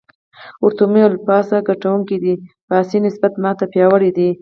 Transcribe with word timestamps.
ورته 0.63 0.83
ومې 0.85 1.03
ویل: 1.05 1.13
باسي 1.27 1.57
ګټونکی 1.69 2.17
دی، 2.23 2.33
باسي 2.69 2.97
نسبت 3.05 3.33
ما 3.43 3.51
ته 3.59 3.65
پیاوړی 3.73 4.09
دی. 4.17 4.29